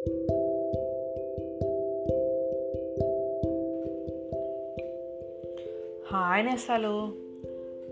Hi 0.00 0.10
నేస్తాలు. 6.46 7.12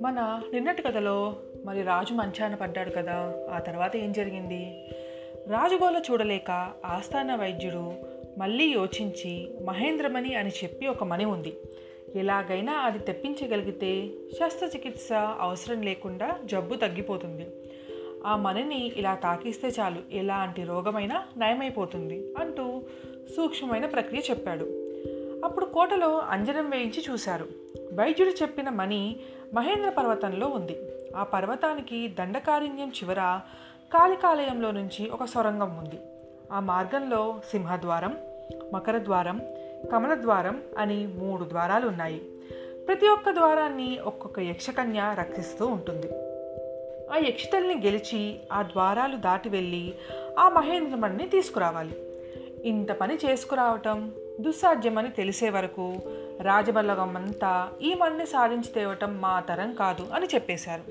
మన 0.03 0.42
నిన్నటి 0.52 0.82
కథలో 0.82 1.36
మరి 1.64 1.82
రాజు 1.82 2.14
మంచాన 2.14 2.54
పడ్డాడు 2.54 2.90
కదా 2.90 3.46
ఆ 3.50 3.58
తర్వాత 3.58 3.96
ఏం 3.96 4.12
జరిగింది? 4.12 4.84
రాజుగోల 5.48 6.02
చూడలేక 6.10 6.72
ఆస్థాన 6.84 7.34
వైద్యుడు 7.34 7.92
మళ్ళీ 8.38 8.65
యోచించి 8.65 9.49
మహేంద్రమణి 9.65 10.35
అని 10.35 10.51
చెప్పి 10.51 10.87
ఒక 10.87 11.04
మణి 11.04 11.25
ఉంది. 11.25 11.56
ఎలాగైనా 12.15 12.72
అది 12.72 12.99
తెప్పించగలిగితే 12.99 14.09
శస్త్రచికిత్స 14.40 15.09
అవసరం 15.40 15.83
లేకుండా 15.83 16.38
జబ్బు 16.45 16.75
తగ్గిపోతుంది. 16.75 17.47
ఆ 18.27 18.37
మణిని 18.37 18.92
ఇలా 18.96 19.14
తాకిస్తే 19.14 19.69
చాలు 19.69 19.96
ఎలాంటి 20.12 20.64
రోగమైనా 20.64 21.23
నయమైపోతుంది 21.37 22.34
అంటూ 22.38 22.83
సూక్ష్మమైన 23.37 23.87
ప్రక్రియ 23.87 24.23
చెప్పాడు. 24.30 24.65
అప్పుడు 25.45 25.65
కోటలో 25.65 26.19
అంజనం 26.19 26.70
వేయించి 26.70 27.05
చూశారు. 27.10 27.48
వైద్యుడు 27.95 28.30
చెప్పిన 28.30 28.69
మణి 28.69 29.16
మహేంద్ర 29.55 29.91
పర్వతంలో 29.91 30.46
ఉంది. 30.46 30.77
ఆ 31.16 31.23
పర్వతానికి 31.23 32.09
దండకారణ్యం 32.09 32.88
చివర 32.88 33.41
కాళికాలయంలో 33.95 34.71
నుంచి 34.71 35.10
ఒక 35.10 35.24
సొరంగం 35.24 35.79
ఉంది. 35.79 36.01
ఆ 36.52 36.60
మార్గంలో 36.60 37.41
సింహద్వారం 37.51 38.16
మకరద్వారం 38.73 39.41
కమలద్వారం 39.93 40.62
అని 40.79 41.07
మూడు 41.07 41.45
ద్వారాలు 41.45 41.88
ఉన్నాయి 41.88 42.19
ప్రతి 42.88 43.09
ఒక్క 43.09 43.30
ద్వారాన్ని 43.30 43.98
ఒక్కొక్క 43.98 44.41
యక్షకన్య 44.41 45.15
రక్షిస్తూ 45.19 45.66
ఉంటుంది. 45.66 46.27
ఆ 47.12 47.17
యక్షితల్ని 47.17 47.75
గెలిచి 47.75 48.37
ఆ 48.53 48.62
ద్వారాలు 48.62 49.16
దాటి 49.16 49.49
వెళ్ళి 49.49 49.95
ఆ 50.39 50.49
మహేంద్రమణిని 50.49 51.29
తీసుకురావాలి. 51.29 51.97
ఇంత 52.65 52.93
పని 52.93 53.19
చేసుకురావటం 53.25 54.12
దుస్సాధ్యమని 54.41 55.11
తెలిసే 55.11 55.51
వరకు 55.51 55.97
రాజబల్లగమంతా 56.41 57.69
ఈ 57.82 57.95
మణిని 57.95 58.27
సాధించి 58.27 58.73
తేవటం 58.74 59.21
మా 59.21 59.41
తరం 59.41 59.74
కాదు 59.74 60.07
అని 60.15 60.27
చెప్పేశారు. 60.27 60.82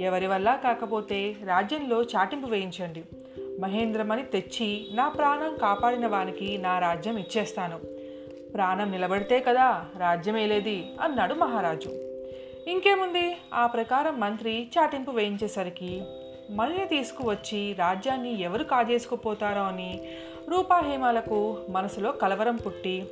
ఎవరి 0.00 0.26
వల్ల 0.26 0.60
కాకపోతే 0.64 1.36
రాజ్యంలో 1.44 2.02
చాటింపు 2.02 2.46
వేయించండి. 2.46 3.04
మహేంద్రమని 3.60 4.22
తెచ్చి 4.22 4.86
నా 4.92 5.08
ప్రాణం 5.08 5.56
కాపాడిన 5.56 6.06
వానికి 6.06 6.58
నా 6.58 6.78
రాజ్యం 6.78 7.16
ఇచ్చేస్తాను. 7.16 7.78
ప్రాణం 8.54 8.90
నిలబడితే 8.90 9.40
కదా 9.40 9.84
రాజ్యమేలేది 9.98 10.86
అన్నాడు 11.00 11.34
మహారాజు. 11.34 12.11
ఇంకేముంది? 12.68 13.36
ఆ 13.54 13.66
ప్రకారం 13.66 14.20
మంత్రి 14.20 14.68
చాటింపు 14.78 15.10
వేయించేసరికి 15.10 16.02
మళ్ళీ 16.50 16.84
తీసుకువచ్చి 16.84 17.76
రాజ్యాన్ని 17.78 18.40
ఎవరు 18.40 18.64
కాజేసుకుపోతారో 18.64 19.62
అని 19.62 20.00
రూపాహేమాలకు 20.48 21.56
మనసులో 21.68 22.12
కలవరం 22.12 22.56
పుట్టి 22.56 23.06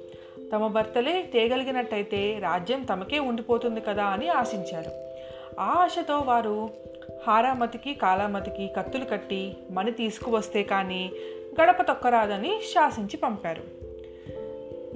తమ 0.53 0.67
భర్తలే 0.67 1.23
తేగలిగినట్టయితే 1.23 2.39
రాజ్యం 2.39 2.85
తమకే 2.85 3.19
ఉండిపోతుంది 3.19 3.81
కదా 3.81 4.05
అని 4.05 4.29
ఆశించారు. 4.29 4.91
ఆ 5.61 5.65
ఆశతో 5.65 6.19
వారు 6.19 6.71
హారామతికి 7.27 7.95
కాలామతికి 7.95 8.69
కత్తులు 8.77 9.05
కట్టి 9.05 9.57
మణి 9.71 9.91
తీసుకువస్తే 9.91 10.63
కానీ 10.63 11.13
గడప 11.63 11.83
తొక్కరాదని 11.83 12.61
శాసించి 12.75 13.17
పంపారు. 13.17 13.63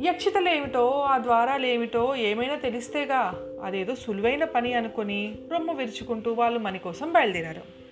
యక్షితలేమిటో 0.00 1.00
ఆ 1.00 1.18
ద్వారాలేమిటో 1.18 2.14
ఏమైనా 2.14 2.54
తెలిస్తేగా 2.54 3.34
అదేదో 3.64 3.94
సులువైన 3.94 4.44
పని 4.44 4.74
అనుకుని 4.74 5.34
రొమ్ము 5.52 5.74
విరుచుకుంటూ 5.74 6.32
వాళ్ళు 6.32 6.58
మని 6.58 6.78
కోసం 6.78 7.12
బయలుదేరారు. 7.12 7.84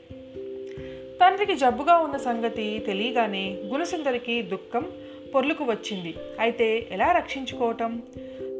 తండ్రికి 1.21 1.57
జబ్బుగా 1.57 1.97
ఉన్న 1.97 2.17
సంగతి 2.17 2.79
తెలియగానే 2.87 3.51
గుణసుందరికి 3.65 4.43
దుఃఖం 4.43 4.93
పొర్లుకు 5.35 5.65
వచ్చింది. 5.65 6.15
అయితే 6.41 6.89
ఎలా 6.91 7.13
రక్షించుకోవటం? 7.13 8.03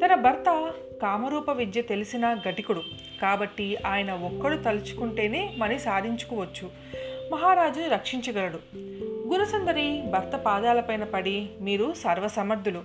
తన 0.05 0.15
భర్త 0.15 0.73
కామరూప 1.03 1.51
విద్య 1.51 1.83
తెలిసిన 1.83 2.37
గటికుడు 2.49 2.83
కాబట్టి 3.23 3.77
ఆయన 3.87 4.13
ఒక్కడు 4.13 4.57
తలుచుకుంటేనే 4.57 5.55
మని 5.59 5.79
సాధించుకోవచ్చు. 5.79 6.71
మహారాజుని 7.33 7.89
రక్షించగలడు. 7.89 8.59
గుణసుందరి 9.29 10.03
భర్త 10.03 10.37
పాదాలపైన 10.37 11.05
పడి 11.05 11.47
మీరు 11.61 11.93
సర్వసమర్థులు 11.93 12.81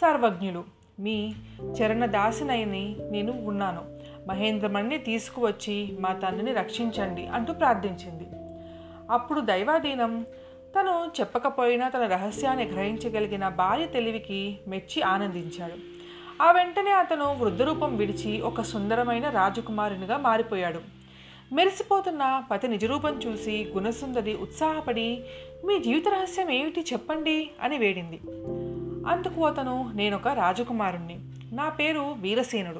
సర్వజ్ఞులు. 0.00 0.79
మీ 1.00 1.32
చరణదాసినైని 1.80 2.96
నేను 3.10 3.32
ఉన్నాను. 3.32 3.82
మహేంద్రమణిని 4.28 4.98
తీసుకువచ్చి 4.98 5.96
మా 6.00 6.12
తండ్రిని 6.12 6.52
రక్షించండి 6.52 7.26
అంటూ 7.26 7.52
ప్రార్థించింది. 7.52 8.28
అప్పుడు 9.10 9.40
దైవాధీనం 9.40 10.26
తను 10.78 11.10
చెప్పకపోయినా 11.20 11.88
తన 11.88 12.06
రహస్యాన్ని 12.06 12.64
గ్రహించగలిగిన 12.64 13.48
భార్య 13.48 13.86
తెలివికి 13.86 14.58
మెచ్చి 14.68 15.02
ఆనందించాడు. 15.02 16.00
ఆ 16.42 16.52
వెంటనే 16.52 16.90
అతను 16.90 17.36
వృద్ధరూపం 17.38 17.96
విడిచి 17.96 18.40
ఒక 18.40 18.62
సుందరమైన 18.62 19.28
రాజకుమారునిగా 19.28 20.16
మారిపోయాడు. 20.16 20.80
మెరిసిపోతున్న 21.54 22.42
పతి 22.50 22.68
నిజరూపం 22.68 23.20
చూసి 23.26 23.72
గుణసుందరి 23.74 24.34
ఉత్సాహపడి 24.34 25.24
మీ 25.64 25.78
జీవిత 25.78 26.08
రహస్యం 26.08 26.50
ఏమిటి 26.50 26.80
చెప్పండి 26.80 27.50
అని 27.62 27.78
వేడింది. 27.78 28.20
అందుకు 29.06 29.46
అతను 29.46 29.92
నేనొక 29.94 30.28
రాజకుమారుణ్ణి. 30.28 31.18
నా 31.52 31.68
పేరు 31.68 32.14
వీరసేనుడు. 32.18 32.78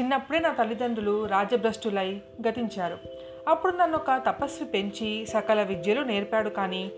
చిన్నప్పుడే 0.00 0.38
నా 0.38 0.52
తల్లిదండ్రులు 0.52 1.26
రాజభ్రష్టులై 1.26 2.20
గతించారు. 2.48 2.98
అప్పుడు 3.48 3.76
నన్ను 3.76 3.96
ఒక 3.96 4.22
తపస్వి 4.26 4.68
పెంచి 4.68 5.26
సకల 5.26 5.62
విద్యలు 5.62 6.00
నేర్పాడు 6.02 6.50
కానీ 6.50 6.90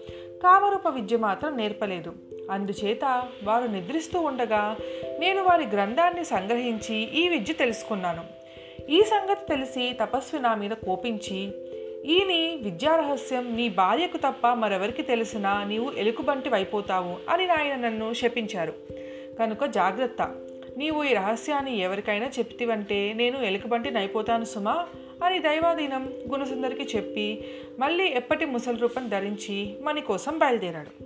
కామరూప 0.42 0.86
విద్య 0.86 1.16
మాత్రం 1.16 1.56
నేర్పలేదు. 1.56 2.14
అందుచేత 2.50 3.28
వారు 3.44 3.64
నిద్రిస్తూ 3.64 4.20
ఉండగా 4.20 4.76
నేను 5.18 5.42
వారి 5.42 5.66
గ్రంథాన్ని 5.66 6.24
సంగ్రహించి 6.24 6.96
ఈ 6.96 7.28
విద్య 7.28 7.52
తెలుసుకున్నాను. 7.52 8.24
ఈ 8.90 9.00
సంగతి 9.00 9.46
తెలిసి 9.48 9.96
తపస్వి 10.02 10.40
నా 10.40 10.54
మీద 10.54 10.70
కోపించి 10.70 11.63
ఈ 12.04 12.24
నీ 12.24 12.60
విద్యారహస్యం 12.62 13.56
నీ 13.56 13.68
భార్యకు 13.68 14.16
తప్ప 14.16 14.46
మరెవరికి 14.46 15.02
తెలిసినా 15.02 15.64
నీవు 15.64 15.90
ఎలుకబంటి 15.90 16.48
వైపోతావు 16.48 17.16
అని 17.28 17.48
ఆయన 17.48 17.74
నన్ను 17.74 18.12
శపించారు. 18.12 18.72
కనుక 19.38 19.64
జాగ్రత్త. 19.64 20.22
నీవు 20.76 21.04
ఈ 21.04 21.14
రహస్యాన్ని 21.14 21.78
ఎవరికైనా 21.78 22.26
చెప్తివంటే 22.26 23.12
నేను 23.12 23.38
ఎలుకబంటిని 23.38 23.98
అయిపోతాను 23.98 24.44
సుమా 24.44 24.86
అని 25.24 25.38
దైవాధీనం 25.38 26.12
గుణసుందరికి 26.32 26.96
చెప్పి 26.96 27.44
మళ్ళీ 27.78 28.04
ఎప్పటి 28.04 28.44
ముసలి 28.44 28.78
రూపం 28.78 29.08
ధరించి 29.08 29.76
మణి 29.82 30.00
కోసం 30.00 30.38
బయలుదేరాడు. 30.38 31.04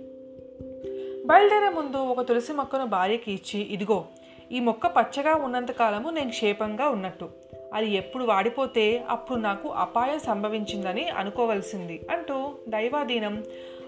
బయలుదేరే 1.25 1.69
ముందు 1.69 1.97
ఒక 1.97 2.21
తులసి 2.21 2.53
మొక్కను 2.53 2.85
భార్యకి 2.85 3.31
ఇచ్చి 3.31 3.61
ఇదిగో 3.61 4.05
ఈ 4.51 4.59
మొక్క 4.59 4.87
పచ్చగా 4.87 5.35
ఉన్నంతకాలము 5.35 6.09
నేను 6.09 6.29
క్షేపంగా 6.29 6.89
ఉన్నట్టు. 6.89 7.29
అది 7.73 7.91
ఎప్పుడు 7.91 8.23
వాడిపోతే 8.23 9.05
అప్పుడు 9.09 9.39
నాకు 9.39 9.69
అపాయం 9.69 10.19
సంభవించిందని 10.19 11.09
అనుకోవలసింది 11.09 12.01
అంటూ 12.11 12.51
దైవాధీనం 12.67 13.43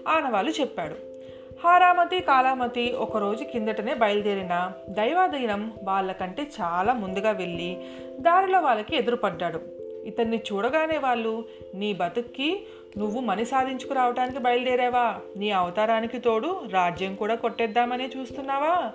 ఆనవాలు 0.08 0.50
చెప్పాడు. 0.50 0.94
హారామతి 1.64 2.20
కాలామతి 2.20 2.92
ఒకరోజు 2.92 3.44
కిందటనే 3.44 3.94
బయలుదేరిన 3.94 4.72
దైవాధీనం 4.88 5.72
వాళ్ళకంటే 5.82 6.42
చాలా 6.42 6.92
ముందుగా 6.92 7.30
వెళ్ళి 7.30 7.84
దారిలో 8.20 8.60
వాళ్ళకి 8.60 8.96
ఎదురుపడ్డాడు. 8.96 9.60
ఇతన్ని 10.04 10.36
చూడగానే 10.36 10.98
వాళ్ళు 10.98 11.44
నీ 11.74 11.92
బతుక్కి 11.92 12.66
నువ్వు 12.98 13.20
మని 13.20 13.44
సాధించుకురావటానికి 13.44 14.38
బయలుదేరావా? 14.38 15.16
నీ 15.36 15.50
అవతారానికి 15.50 16.18
తోడు 16.18 16.60
రాజ్యం 16.72 17.14
కూడా 17.14 17.34
కొట్టేద్దామని 17.34 18.10
చూస్తున్నావా? 18.16 18.92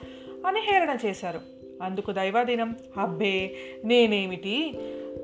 అని 0.48 0.60
హేళన 0.60 0.98
చేశారు. 1.06 1.57
అందుకు 1.82 2.12
దైవాధీనం. 2.12 2.76
అబ్బే 2.98 3.56
నేనేమిటి? 3.84 4.80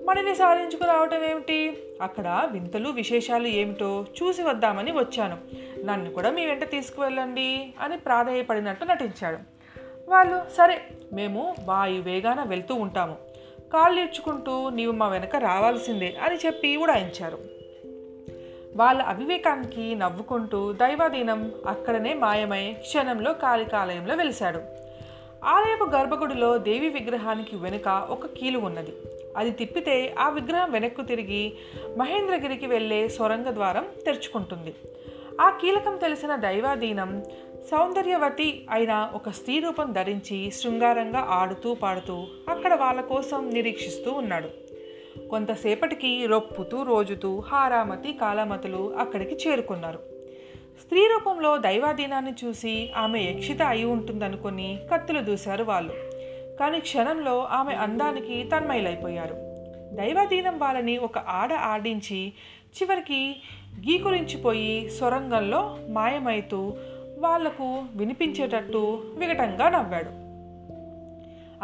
మనని 0.05 0.35
సాధించుకురావటం 0.35 1.23
ఏమిటి? 1.23 1.77
అక్కడ 2.01 2.47
వింతలు 2.51 2.89
విశేషాలు 2.89 3.47
ఏమిటో 3.47 4.05
చూసి 4.23 4.43
వద్దామని 4.43 4.91
వచ్చాను. 4.91 5.37
నన్ను 5.85 6.13
కూడా 6.13 6.29
మీ 6.29 6.45
వెంట 6.45 6.69
తీసుకువెళ్ళండి 6.71 7.73
అని 7.81 7.97
ప్రాధేయపడినట్టు 7.97 8.85
నటించాడు. 8.85 9.37
వాళ్ళు 10.09 10.41
సరే 10.57 10.81
మేము 11.13 11.55
వాయు 11.63 12.01
వేగాన 12.01 12.43
వెళ్తూ 12.43 12.75
ఉంటాము. 12.75 13.15
కాళ్ళు 13.73 14.01
ఈడ్చుకుంటూ 14.01 14.69
నీవు 14.69 14.91
మా 14.91 15.07
వెనక 15.07 15.35
రావాల్సిందే 15.35 16.15
అని 16.23 16.35
చెప్పి 16.35 16.77
ఉడాయించారు. 16.77 17.37
వాళ్ళ 18.75 19.01
అవివేకానికి 19.01 19.95
నవ్వుకుంటూ 19.95 20.73
దైవాధీనం 20.73 21.51
అక్కడనే 21.67 22.13
మాయమై 22.13 22.75
క్షణంలో 22.81 23.33
కాళికాలయంలో 23.33 24.15
వెలిశాడు. 24.15 24.82
ఆలయపు 25.43 25.83
గర్భగుడిలో 25.83 26.57
దేవి 26.57 26.89
విగ్రహానికి 26.89 27.55
వెనుక 27.55 28.07
ఒక 28.09 28.25
కీలు 28.25 28.59
ఉన్నది. 28.59 28.93
అది 29.37 29.51
తిప్పితే 29.51 30.15
ఆ 30.19 30.29
విగ్రహం 30.29 30.71
వెనక్కు 30.71 31.01
తిరిగి 31.01 31.53
మహేంద్రగిరికి 31.97 32.67
వెళ్ళే 32.67 33.09
సొరంగ 33.09 33.51
ద్వారం 33.51 33.85
తెరుచుకుంటుంది. 34.05 34.75
ఆ 35.41 35.49
కీలకం 35.49 35.97
తెలిసిన 35.97 36.35
దైవాధీనం 36.35 37.23
సౌందర్యవతి 37.71 38.67
అయిన 38.71 39.11
ఒక 39.13 39.29
స్త్రీ 39.29 39.59
రూపం 39.59 39.91
ధరించి 39.91 40.51
శృంగారంగా 40.51 41.19
ఆడుతూ 41.19 41.73
పాడుతూ 41.73 42.27
అక్కడ 42.49 42.73
వాళ్ళ 42.73 43.01
కోసం 43.01 43.49
నిరీక్షిస్తూ 43.53 44.11
ఉన్నాడు. 44.11 44.49
కొంతసేపటికి 45.29 46.25
రొప్పుతూ 46.25 46.83
రోజుతూ 46.83 47.39
హారామతి 47.39 48.13
కాలామతులు 48.13 48.95
అక్కడికి 48.99 49.49
చేరుకున్నారు. 49.49 50.12
స్త్రీ 50.81 51.07
రూపంలో 51.07 51.57
దైవాధీనాన్ని 51.57 52.33
చూసి 52.45 52.91
ఆమె 52.97 53.19
యక్షిత 53.19 53.61
అయి 53.61 53.85
ఉంటుందనుకొని 53.85 54.79
కత్తులు 54.93 55.19
దూశారు 55.19 55.63
వాళ్ళు. 55.63 55.93
కానీ 56.59 56.79
క్షణంలో 56.79 57.43
ఆమె 57.43 57.73
అందానికి 57.73 58.43
తన్మయిలైపోయారు. 58.43 59.35
దైవాధీనం 59.95 60.59
వాళ్ళని 60.59 60.97
ఒక 60.97 61.17
ఆడ 61.17 61.53
ఆడించి 61.53 62.33
చివరికి 62.81 63.41
గీకురించిపోయి 63.79 64.89
సొరంగంలో 64.89 65.77
మాయమైతూ 65.89 66.73
వాళ్ళకు 67.17 67.83
వినిపించేటట్టు 67.95 69.03
వికటంగా 69.15 69.69
నవ్వాడు. 69.69 70.09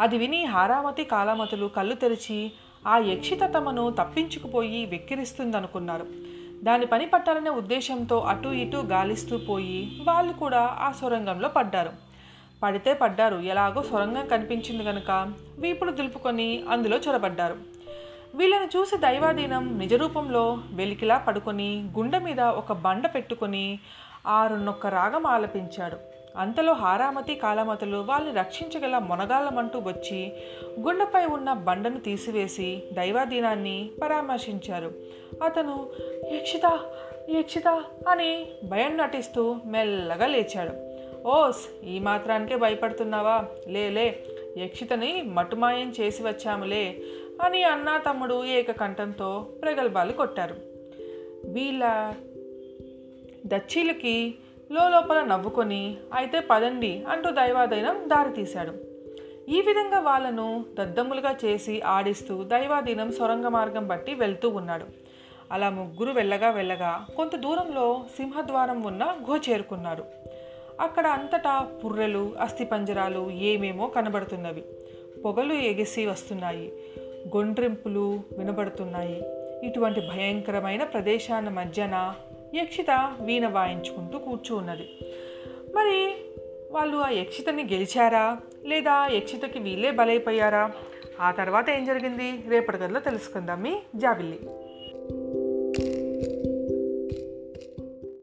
అది 0.02 0.18
విని 0.18 0.44
హారామతి 0.44 1.04
కాలామతులు 1.04 1.66
కళ్ళు 1.66 1.94
తెరిచి 1.94 2.52
ఆ 2.86 2.98
యక్షిత 2.98 3.40
తమను 3.54 3.90
తప్పించుకుపోయి 3.90 4.86
వెక్కిరిస్తుందనుకున్నారు. 4.86 6.29
దాని 6.62 6.86
పని 6.86 7.06
పట్టాలనే 7.06 7.50
ఉద్దేశంతో 7.50 8.20
అటు 8.20 8.48
ఇటు 8.48 8.76
గాలిస్తూ 8.76 9.38
పోయి 9.38 10.02
వాళ్ళు 10.08 10.32
కూడా 10.32 10.76
ఆ 10.80 10.92
సొరంగంలో 10.92 11.48
పడ్డారు. 11.48 11.92
పడితే 12.62 12.94
పడ్డారు. 12.94 13.36
ఎలాగో 13.36 13.82
సొరంగం 13.82 14.26
కనిపించింది 14.26 14.84
కనుక 14.84 15.32
వీపుడు 15.58 15.90
దులుపుకొని 15.90 16.64
అందులో 16.70 16.96
చొరబడ్డారు. 16.96 17.56
వీళ్ళని 18.34 18.66
చూసి 18.66 18.96
దైవాధీనం 18.96 19.78
నిజరూపంలో 19.78 20.58
వెలికిలా 20.72 21.18
పడుకొని 21.18 21.90
గుండె 21.96 22.18
మీద 22.18 22.40
ఒక 22.40 22.72
బండ 22.72 23.06
పెట్టుకొని 23.06 23.78
ఆరున్నొక్క 24.26 24.86
రాగం 24.86 25.26
ఆలపించాడు. 25.26 26.09
అంతలో 26.36 26.72
హారామతి 26.72 27.34
కాలమతులు 27.34 27.96
వాళ్ళని 27.96 28.38
రక్షించగల 28.38 28.98
మొనగాళ్ళమంటూ 28.98 29.78
వచ్చి 29.78 30.32
గుండెపై 30.80 31.24
ఉన్న 31.24 31.52
బండను 31.52 32.00
తీసివేసి 32.00 32.82
దైవాధీనాన్ని 32.92 33.90
పరామర్శించారు. 34.02 34.92
అతను 35.42 35.90
యక్షిత 36.32 36.80
యక్షిత 37.30 37.68
అని 38.08 38.46
భయం 38.68 38.96
నటిస్తూ 38.96 39.56
మెల్లగా 39.66 40.26
లేచాడు. 40.26 40.90
ఓస్ 41.28 41.84
ఈ 41.84 41.98
మాత్రానికే 41.98 42.56
భయపడుతున్నావా? 42.56 43.44
లేలే 43.68 44.24
యక్షితని 44.58 45.22
మటుమాయం 45.22 45.92
చేసి 46.00 46.22
వచ్చాములే 46.22 47.02
అని 47.42 47.62
అన్నా 47.62 47.98
తమ్ముడు 47.98 48.44
ఏకకంఠంతో 48.44 49.46
ప్రగల్భాలు 49.62 50.12
కొట్టారు. 50.12 50.56
వీళ్ళ 51.44 52.14
దచ్చీలకి 53.46 54.34
లోపల 54.72 55.24
నవ్వుకొని 55.24 55.96
అయితే 56.14 56.40
పదండి 56.40 57.04
అంటూ 57.08 57.30
దైవాధీనం 57.30 58.02
దారితీశాడు. 58.06 58.72
ఈ 59.48 59.60
విధంగా 59.60 60.00
వాళ్ళను 60.00 60.64
దద్దమ్ములుగా 60.74 61.36
చేసి 61.44 61.82
ఆడిస్తూ 61.82 62.44
దైవాధీనం 62.44 63.12
సొరంగ 63.12 63.46
మార్గం 63.46 63.86
బట్టి 63.86 64.14
వెళ్తూ 64.14 64.48
ఉన్నాడు. 64.48 64.84
అలా 65.52 65.70
ముగ్గురు 65.70 66.12
వెళ్ళగా 66.12 66.50
వెళ్ళగా 66.50 67.06
కొంత 67.16 67.36
దూరంలో 67.36 68.04
సింహద్వారం 68.16 68.82
ఉన్న 68.82 69.16
గుహ 69.30 69.40
చేరుకున్నారు. 69.50 70.04
అక్కడ 70.80 71.06
అంతటా 71.06 71.60
పుర్రెలు 71.84 72.32
అస్థిపంజరాలు 72.40 73.30
ఏమేమో 73.30 73.86
కనబడుతున్నవి. 73.86 74.64
పొగలు 75.24 75.52
ఎగిసి 75.52 76.06
వస్తున్నాయి. 76.06 76.72
గొండ్రింపులు 77.36 78.20
వినబడుతున్నాయి. 78.38 79.22
ఇటువంటి 79.66 80.00
భయంకరమైన 80.00 80.84
ప్రదేశాల 80.84 81.48
మధ్యన 81.48 82.14
యక్షిత 82.54 83.16
వీణ 83.20 83.48
వాయించుకుంటూ 83.48 84.18
కూర్చో 84.18 84.56
ఉన్నది 84.56 84.88
మరి 85.74 86.14
వాళ్ళు 86.72 86.96
ఆ 86.96 87.08
యక్షితని 87.08 87.62
గెలిచారా? 87.62 88.38
లేదా 88.66 89.08
యక్షితకి 89.12 89.58
వీళ్ళే 89.58 89.90
బలైపోయారా? 89.90 90.72
ఆ 91.20 91.30
తర్వాత 91.30 91.70
ఏం 91.70 91.84
జరిగింది? 91.84 92.44
రేపటి 92.48 92.76
గదిలో 92.76 93.00
తెలుసుకుందాం 93.00 93.62
మీ 93.62 93.78
జాబిల్లి. 93.96 94.38